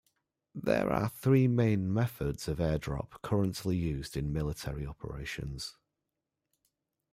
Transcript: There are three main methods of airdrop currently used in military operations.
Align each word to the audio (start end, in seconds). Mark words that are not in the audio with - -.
There 0.55 0.91
are 0.91 1.09
three 1.09 1.47
main 1.47 1.93
methods 1.93 2.47
of 2.47 2.57
airdrop 2.57 3.21
currently 3.21 3.75
used 3.77 4.17
in 4.17 4.33
military 4.33 4.83
operations. 4.83 5.77